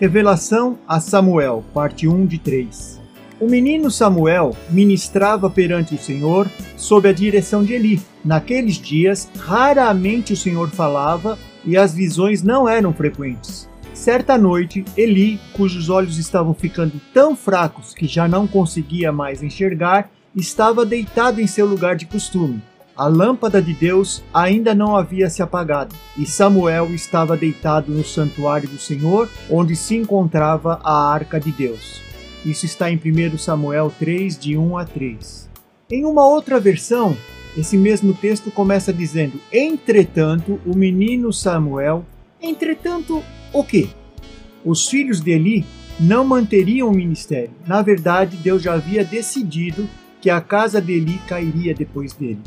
Revelação 0.00 0.78
a 0.88 0.98
Samuel, 0.98 1.62
parte 1.74 2.08
1 2.08 2.24
de 2.24 2.38
3. 2.38 2.98
O 3.38 3.46
menino 3.46 3.90
Samuel 3.90 4.56
ministrava 4.70 5.50
perante 5.50 5.94
o 5.94 5.98
Senhor 5.98 6.50
sob 6.74 7.06
a 7.06 7.12
direção 7.12 7.62
de 7.62 7.74
Eli. 7.74 8.00
Naqueles 8.24 8.76
dias, 8.76 9.30
raramente 9.38 10.32
o 10.32 10.36
Senhor 10.38 10.70
falava 10.70 11.38
e 11.66 11.76
as 11.76 11.92
visões 11.92 12.42
não 12.42 12.66
eram 12.66 12.94
frequentes. 12.94 13.68
Certa 13.92 14.38
noite, 14.38 14.86
Eli, 14.96 15.38
cujos 15.52 15.90
olhos 15.90 16.16
estavam 16.16 16.54
ficando 16.54 16.98
tão 17.12 17.36
fracos 17.36 17.92
que 17.92 18.06
já 18.06 18.26
não 18.26 18.46
conseguia 18.46 19.12
mais 19.12 19.42
enxergar, 19.42 20.10
estava 20.34 20.86
deitado 20.86 21.42
em 21.42 21.46
seu 21.46 21.66
lugar 21.66 21.94
de 21.94 22.06
costume. 22.06 22.62
A 23.00 23.06
lâmpada 23.06 23.62
de 23.62 23.72
Deus 23.72 24.22
ainda 24.30 24.74
não 24.74 24.94
havia 24.94 25.30
se 25.30 25.40
apagado, 25.40 25.96
e 26.18 26.26
Samuel 26.26 26.94
estava 26.94 27.34
deitado 27.34 27.90
no 27.90 28.04
santuário 28.04 28.68
do 28.68 28.78
Senhor, 28.78 29.26
onde 29.48 29.74
se 29.74 29.96
encontrava 29.96 30.78
a 30.84 31.10
arca 31.10 31.40
de 31.40 31.50
Deus. 31.50 31.98
Isso 32.44 32.66
está 32.66 32.90
em 32.90 32.96
1 33.02 33.38
Samuel 33.38 33.90
3, 33.98 34.38
de 34.38 34.54
1 34.54 34.76
a 34.76 34.84
3. 34.84 35.48
Em 35.90 36.04
uma 36.04 36.28
outra 36.28 36.60
versão, 36.60 37.16
esse 37.56 37.78
mesmo 37.78 38.12
texto 38.12 38.50
começa 38.50 38.92
dizendo: 38.92 39.40
Entretanto, 39.50 40.60
o 40.66 40.76
menino 40.76 41.32
Samuel. 41.32 42.04
Entretanto, 42.38 43.22
o 43.50 43.64
quê? 43.64 43.88
Os 44.62 44.86
filhos 44.86 45.22
de 45.22 45.30
Eli 45.30 45.64
não 45.98 46.22
manteriam 46.22 46.90
o 46.90 46.94
ministério. 46.94 47.52
Na 47.66 47.80
verdade, 47.80 48.36
Deus 48.36 48.62
já 48.62 48.74
havia 48.74 49.02
decidido 49.02 49.88
que 50.20 50.28
a 50.28 50.38
casa 50.42 50.82
de 50.82 50.92
Eli 50.92 51.18
cairia 51.26 51.74
depois 51.74 52.12
dele 52.12 52.40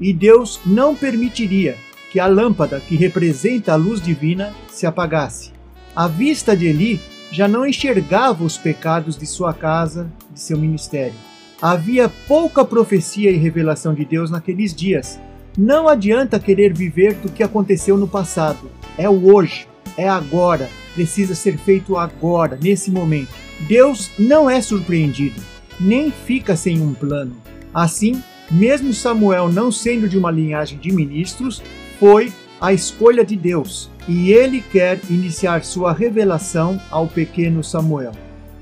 e 0.00 0.12
Deus 0.12 0.60
não 0.64 0.94
permitiria 0.94 1.76
que 2.10 2.20
a 2.20 2.26
lâmpada 2.26 2.80
que 2.80 2.96
representa 2.96 3.72
a 3.72 3.76
luz 3.76 4.00
divina 4.00 4.52
se 4.68 4.86
apagasse. 4.86 5.52
A 5.94 6.06
vista 6.06 6.56
de 6.56 6.66
Eli 6.66 7.00
já 7.30 7.48
não 7.48 7.66
enxergava 7.66 8.44
os 8.44 8.56
pecados 8.56 9.16
de 9.16 9.26
sua 9.26 9.52
casa, 9.52 10.10
de 10.32 10.40
seu 10.40 10.58
ministério. 10.58 11.14
Havia 11.60 12.08
pouca 12.08 12.64
profecia 12.64 13.30
e 13.30 13.36
revelação 13.36 13.94
de 13.94 14.04
Deus 14.04 14.30
naqueles 14.30 14.74
dias. 14.74 15.18
Não 15.56 15.88
adianta 15.88 16.38
querer 16.38 16.74
viver 16.74 17.14
do 17.14 17.30
que 17.30 17.42
aconteceu 17.42 17.96
no 17.96 18.06
passado. 18.06 18.70
É 18.98 19.08
o 19.08 19.34
hoje, 19.34 19.66
é 19.96 20.08
agora, 20.08 20.68
precisa 20.94 21.34
ser 21.34 21.56
feito 21.58 21.96
agora, 21.96 22.58
nesse 22.62 22.90
momento. 22.90 23.32
Deus 23.66 24.10
não 24.18 24.50
é 24.50 24.60
surpreendido, 24.60 25.40
nem 25.80 26.10
fica 26.10 26.54
sem 26.56 26.80
um 26.80 26.92
plano. 26.92 27.36
Assim, 27.72 28.22
mesmo 28.50 28.92
Samuel 28.92 29.50
não 29.50 29.72
sendo 29.72 30.08
de 30.08 30.16
uma 30.16 30.30
linhagem 30.30 30.78
de 30.78 30.92
ministros, 30.92 31.62
foi 31.98 32.32
a 32.60 32.72
escolha 32.72 33.24
de 33.24 33.36
Deus 33.36 33.90
e 34.08 34.30
ele 34.32 34.60
quer 34.60 35.00
iniciar 35.10 35.64
sua 35.64 35.92
revelação 35.92 36.80
ao 36.90 37.06
pequeno 37.06 37.62
Samuel. 37.62 38.12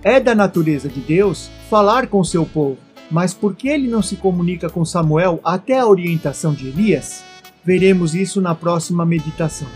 É 0.03 0.19
da 0.19 0.35
natureza 0.35 0.89
de 0.89 1.01
Deus 1.01 1.51
falar 1.69 2.07
com 2.07 2.25
seu 2.25 2.45
povo, 2.45 2.79
mas 3.11 3.35
por 3.35 3.55
que 3.55 3.69
ele 3.69 3.89
não 3.89 4.03
se 4.03 4.17
comunica 4.17 4.69
com 4.69 4.85
Samuel 4.85 5.41
até 5.45 5.79
a 5.79 5.87
orientação 5.87 6.53
de 6.53 6.69
Elias? 6.69 7.23
Veremos 7.65 8.15
isso 8.15 8.41
na 8.41 8.55
próxima 8.55 9.07
meditação. 9.07 9.69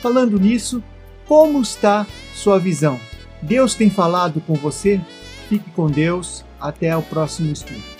Falando 0.00 0.38
nisso, 0.38 0.82
como 1.26 1.60
está 1.60 2.06
sua 2.34 2.58
visão? 2.58 2.98
Deus 3.42 3.74
tem 3.74 3.90
falado 3.90 4.40
com 4.40 4.54
você? 4.54 5.00
Fique 5.48 5.70
com 5.70 5.88
Deus. 5.88 6.44
Até 6.58 6.96
o 6.96 7.02
próximo 7.02 7.52
estudo. 7.52 7.95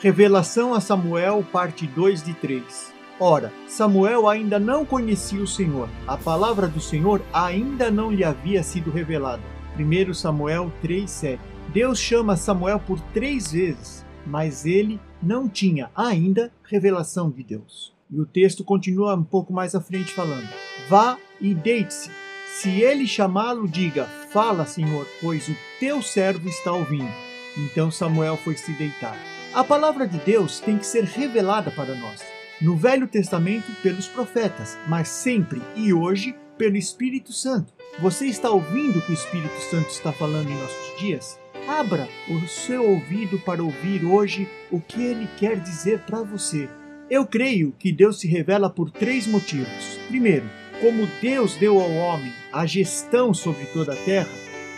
Revelação 0.00 0.74
a 0.74 0.80
Samuel, 0.80 1.44
parte 1.50 1.84
2 1.84 2.22
de 2.22 2.32
3. 2.32 2.94
Ora, 3.18 3.52
Samuel 3.66 4.28
ainda 4.28 4.56
não 4.56 4.86
conhecia 4.86 5.42
o 5.42 5.46
Senhor. 5.46 5.88
A 6.06 6.16
palavra 6.16 6.68
do 6.68 6.80
Senhor 6.80 7.20
ainda 7.32 7.90
não 7.90 8.08
lhe 8.08 8.22
havia 8.22 8.62
sido 8.62 8.92
revelada. 8.92 9.42
1 9.76 10.14
Samuel 10.14 10.72
3:7. 10.80 11.40
Deus 11.72 11.98
chama 11.98 12.36
Samuel 12.36 12.78
por 12.78 13.00
três 13.12 13.50
vezes, 13.50 14.06
mas 14.24 14.64
ele 14.64 15.00
não 15.20 15.48
tinha 15.48 15.90
ainda 15.96 16.52
revelação 16.62 17.28
de 17.28 17.42
Deus. 17.42 17.92
E 18.08 18.20
o 18.20 18.24
texto 18.24 18.62
continua 18.62 19.16
um 19.16 19.24
pouco 19.24 19.52
mais 19.52 19.74
à 19.74 19.80
frente 19.80 20.14
falando: 20.14 20.48
Vá 20.88 21.18
e 21.40 21.52
deite-se. 21.52 22.08
Se 22.46 22.70
ele 22.82 23.04
chamá-lo, 23.04 23.66
diga: 23.66 24.04
Fala, 24.32 24.64
Senhor, 24.64 25.04
pois 25.20 25.48
o 25.48 25.56
teu 25.80 26.00
servo 26.02 26.48
está 26.48 26.70
ouvindo. 26.70 27.12
Então 27.56 27.90
Samuel 27.90 28.36
foi 28.36 28.56
se 28.56 28.70
deitar. 28.74 29.37
A 29.54 29.64
palavra 29.64 30.06
de 30.06 30.18
Deus 30.18 30.60
tem 30.60 30.76
que 30.76 30.86
ser 30.86 31.04
revelada 31.04 31.70
para 31.70 31.94
nós. 31.94 32.20
No 32.60 32.76
Velho 32.76 33.08
Testamento, 33.08 33.72
pelos 33.82 34.06
profetas, 34.06 34.76
mas 34.86 35.08
sempre 35.08 35.62
e 35.74 35.92
hoje 35.92 36.34
pelo 36.58 36.76
Espírito 36.76 37.32
Santo. 37.32 37.72
Você 37.98 38.26
está 38.26 38.50
ouvindo 38.50 38.98
o 38.98 39.02
que 39.02 39.10
o 39.10 39.14
Espírito 39.14 39.58
Santo 39.70 39.88
está 39.88 40.12
falando 40.12 40.50
em 40.50 40.54
nossos 40.54 41.00
dias? 41.00 41.38
Abra 41.66 42.06
o 42.28 42.46
seu 42.46 42.88
ouvido 42.88 43.38
para 43.38 43.62
ouvir 43.62 44.04
hoje 44.04 44.46
o 44.70 44.80
que 44.80 45.02
ele 45.02 45.26
quer 45.38 45.58
dizer 45.58 46.00
para 46.00 46.22
você. 46.22 46.68
Eu 47.08 47.26
creio 47.26 47.74
que 47.78 47.90
Deus 47.90 48.20
se 48.20 48.28
revela 48.28 48.68
por 48.68 48.90
três 48.90 49.26
motivos. 49.26 49.98
Primeiro, 50.08 50.48
como 50.80 51.08
Deus 51.22 51.56
deu 51.56 51.80
ao 51.80 51.90
homem 51.90 52.32
a 52.52 52.66
gestão 52.66 53.32
sobre 53.32 53.64
toda 53.66 53.94
a 53.94 54.04
terra, 54.04 54.28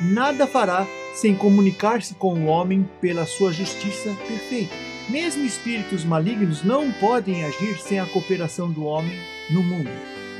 nada 0.00 0.46
fará 0.46 0.86
sem 1.14 1.34
comunicar-se 1.34 2.14
com 2.14 2.34
o 2.34 2.46
homem 2.46 2.88
pela 3.00 3.26
sua 3.26 3.52
justiça 3.52 4.14
perfeita. 4.26 4.74
Mesmo 5.08 5.44
espíritos 5.44 6.04
malignos 6.04 6.62
não 6.62 6.92
podem 6.92 7.44
agir 7.44 7.78
sem 7.80 7.98
a 7.98 8.06
cooperação 8.06 8.70
do 8.70 8.84
homem 8.84 9.18
no 9.50 9.62
mundo. 9.62 9.90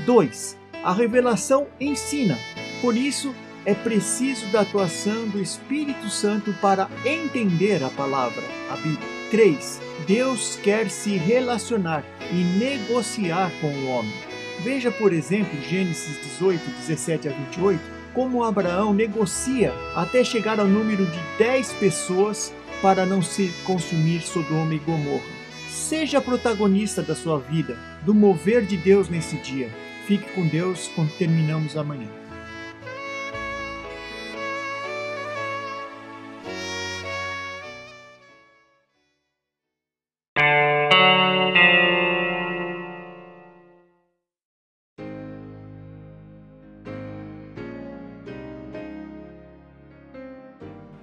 2. 0.06 0.56
A 0.82 0.92
revelação 0.92 1.66
ensina. 1.80 2.38
Por 2.80 2.96
isso, 2.96 3.34
é 3.64 3.74
preciso 3.74 4.46
da 4.46 4.60
atuação 4.60 5.28
do 5.28 5.42
Espírito 5.42 6.08
Santo 6.08 6.52
para 6.62 6.88
entender 7.04 7.82
a 7.82 7.88
palavra, 7.90 8.42
a 8.70 8.76
Bíblia. 8.76 9.08
3. 9.30 9.80
Deus 10.06 10.58
quer 10.62 10.88
se 10.88 11.16
relacionar 11.16 12.04
e 12.32 12.58
negociar 12.58 13.50
com 13.60 13.68
o 13.68 13.88
homem. 13.88 14.14
Veja, 14.60 14.90
por 14.90 15.12
exemplo, 15.12 15.60
Gênesis 15.62 16.16
18, 16.22 16.60
17 16.86 17.28
a 17.28 17.32
28 17.32 17.99
como 18.14 18.44
Abraão 18.44 18.92
negocia 18.92 19.72
até 19.94 20.22
chegar 20.24 20.58
ao 20.58 20.66
número 20.66 21.06
de 21.06 21.18
10 21.38 21.72
pessoas 21.74 22.52
para 22.82 23.06
não 23.06 23.22
se 23.22 23.52
consumir 23.64 24.22
Sodoma 24.22 24.74
e 24.74 24.78
Gomorra. 24.78 25.40
Seja 25.68 26.20
protagonista 26.20 27.02
da 27.02 27.14
sua 27.14 27.38
vida, 27.38 27.76
do 28.04 28.14
mover 28.14 28.64
de 28.64 28.76
Deus 28.76 29.08
nesse 29.08 29.36
dia. 29.36 29.70
Fique 30.06 30.28
com 30.34 30.46
Deus 30.46 30.90
quando 30.94 31.16
terminamos 31.16 31.76
amanhã. 31.76 32.19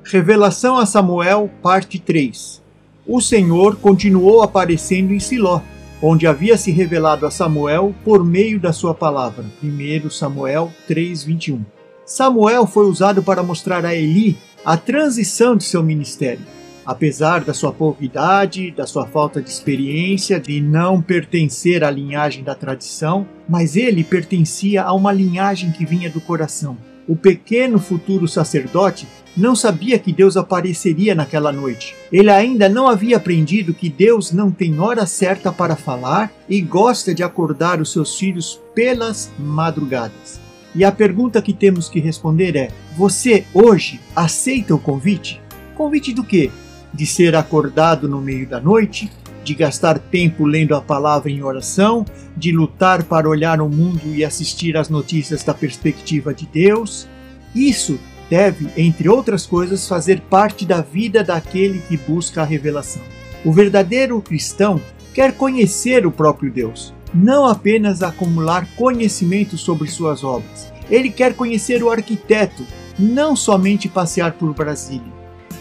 Revelação 0.09 0.77
a 0.77 0.85
Samuel, 0.85 1.49
parte 1.61 1.99
3 1.99 2.61
O 3.05 3.19
Senhor 3.19 3.75
continuou 3.75 4.41
aparecendo 4.41 5.11
em 5.11 5.19
Siló, 5.19 5.59
onde 6.01 6.25
havia 6.25 6.57
se 6.57 6.71
revelado 6.71 7.25
a 7.25 7.31
Samuel 7.31 7.93
por 8.05 8.23
meio 8.23 8.57
da 8.57 8.71
sua 8.71 8.93
palavra. 8.93 9.43
1 9.61 10.09
Samuel 10.09 10.71
3:21. 10.87 11.59
Samuel 12.05 12.65
foi 12.65 12.85
usado 12.85 13.21
para 13.21 13.43
mostrar 13.43 13.83
a 13.83 13.93
Eli 13.93 14.37
a 14.63 14.77
transição 14.77 15.57
de 15.57 15.65
seu 15.65 15.83
ministério. 15.83 16.45
Apesar 16.85 17.43
da 17.43 17.53
sua 17.53 17.73
pouca 17.73 18.05
idade, 18.05 18.71
da 18.71 18.87
sua 18.87 19.05
falta 19.05 19.41
de 19.41 19.49
experiência, 19.49 20.39
de 20.39 20.61
não 20.61 21.01
pertencer 21.01 21.83
à 21.83 21.91
linhagem 21.91 22.45
da 22.45 22.55
tradição, 22.55 23.27
mas 23.49 23.75
ele 23.75 24.05
pertencia 24.05 24.83
a 24.83 24.93
uma 24.93 25.11
linhagem 25.11 25.69
que 25.73 25.85
vinha 25.85 26.09
do 26.09 26.21
coração. 26.21 26.77
O 27.07 27.15
pequeno 27.15 27.79
futuro 27.79 28.27
sacerdote 28.27 29.07
não 29.35 29.55
sabia 29.55 29.97
que 29.97 30.11
Deus 30.11 30.35
apareceria 30.35 31.15
naquela 31.15 31.51
noite. 31.51 31.95
Ele 32.11 32.29
ainda 32.29 32.67
não 32.67 32.87
havia 32.87 33.17
aprendido 33.17 33.73
que 33.73 33.87
Deus 33.87 34.31
não 34.31 34.51
tem 34.51 34.79
hora 34.79 35.05
certa 35.05 35.51
para 35.51 35.75
falar 35.75 36.31
e 36.49 36.59
gosta 36.59 37.13
de 37.13 37.23
acordar 37.23 37.79
os 37.79 37.91
seus 37.91 38.17
filhos 38.17 38.59
pelas 38.75 39.31
madrugadas. 39.39 40.41
E 40.75 40.83
a 40.83 40.91
pergunta 40.91 41.41
que 41.41 41.53
temos 41.53 41.87
que 41.87 41.99
responder 41.99 42.55
é: 42.55 42.71
você 42.97 43.45
hoje 43.53 44.01
aceita 44.15 44.75
o 44.75 44.79
convite? 44.79 45.41
Convite 45.75 46.13
do 46.13 46.23
quê? 46.23 46.51
De 46.93 47.05
ser 47.05 47.35
acordado 47.35 48.09
no 48.09 48.19
meio 48.19 48.47
da 48.47 48.59
noite? 48.59 49.09
De 49.47 49.55
gastar 49.55 49.97
tempo 49.97 50.45
lendo 50.45 50.75
a 50.75 50.81
palavra 50.81 51.31
em 51.31 51.41
oração, 51.41 52.03
de 52.35 52.51
lutar 52.51 53.03
para 53.03 53.29
olhar 53.29 53.61
o 53.61 53.69
mundo 53.69 54.13
e 54.13 54.25
assistir 54.25 54.75
às 54.75 54.89
notícias 54.89 55.41
da 55.41 55.53
perspectiva 55.53 56.33
de 56.33 56.45
Deus. 56.45 57.07
Isso 57.55 57.97
deve, 58.29 58.67
entre 58.75 59.07
outras 59.07 59.45
coisas, 59.45 59.87
fazer 59.87 60.19
parte 60.19 60.65
da 60.65 60.81
vida 60.81 61.23
daquele 61.23 61.79
que 61.79 61.95
busca 61.95 62.41
a 62.41 62.45
revelação. 62.45 63.01
O 63.45 63.53
verdadeiro 63.53 64.21
cristão 64.21 64.81
quer 65.13 65.31
conhecer 65.31 66.05
o 66.05 66.11
próprio 66.11 66.51
Deus, 66.51 66.93
não 67.13 67.45
apenas 67.45 68.03
acumular 68.03 68.67
conhecimento 68.75 69.57
sobre 69.57 69.89
suas 69.89 70.25
obras. 70.25 70.73
Ele 70.91 71.09
quer 71.09 71.33
conhecer 71.33 71.81
o 71.81 71.89
arquiteto, 71.89 72.65
não 72.99 73.33
somente 73.33 73.87
passear 73.87 74.33
por 74.33 74.53
Brasília. 74.53 75.16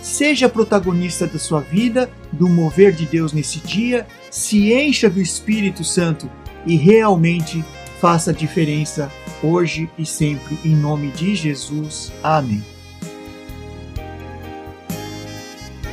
Seja 0.07 0.49
protagonista 0.49 1.27
da 1.27 1.37
sua 1.37 1.61
vida, 1.61 2.09
do 2.31 2.49
mover 2.49 2.93
de 2.93 3.05
Deus 3.05 3.33
nesse 3.33 3.59
dia, 3.59 4.07
se 4.31 4.73
encha 4.73 5.11
do 5.11 5.21
Espírito 5.21 5.83
Santo 5.83 6.31
e 6.65 6.77
realmente 6.77 7.65
faça 8.01 8.31
a 8.31 8.33
diferença 8.33 9.11
hoje 9.43 9.91
e 9.99 10.07
sempre, 10.07 10.57
em 10.65 10.77
nome 10.77 11.11
de 11.11 11.35
Jesus. 11.35 12.13
Amém. 12.23 12.76